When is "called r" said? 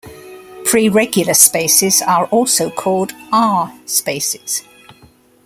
2.71-3.71